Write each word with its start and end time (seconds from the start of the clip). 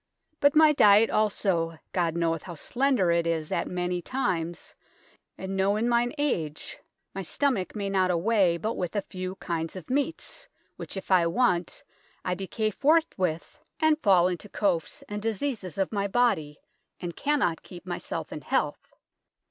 Butt 0.39 0.55
my 0.55 0.73
dyett 0.73 1.11
allso, 1.11 1.77
God 1.91 2.15
knoweth 2.15 2.41
how 2.49 2.55
slender 2.55 3.11
it 3.11 3.27
is 3.27 3.51
at 3.51 3.67
meny 3.67 4.01
tymes, 4.01 4.73
and 5.37 5.55
noo 5.55 5.75
in 5.75 5.87
myn 5.87 6.11
age 6.17 6.79
my 7.13 7.21
sthomak 7.21 7.75
may 7.75 7.87
nott 7.87 8.09
awaye 8.09 8.57
but 8.59 8.73
with 8.73 8.95
a 8.95 9.03
few 9.03 9.35
kynd 9.35 9.75
of 9.75 9.91
meats, 9.91 10.47
which 10.75 10.97
if 10.97 11.11
I 11.11 11.27
want, 11.27 11.83
I 12.25 12.33
decaye 12.33 12.71
forth 12.73 13.15
with, 13.15 13.59
and 13.79 14.01
fall 14.01 14.27
in 14.27 14.39
to 14.39 14.49
coafes 14.49 15.03
and 15.07 15.21
diseases 15.21 15.77
of 15.77 15.91
my 15.91 16.07
bodye, 16.07 16.55
and 16.99 17.15
kan 17.15 17.37
not 17.37 17.61
keep 17.61 17.85
myself 17.85 18.33
in 18.33 18.41
health. 18.41 18.95